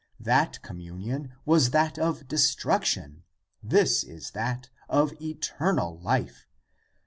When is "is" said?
4.03-4.31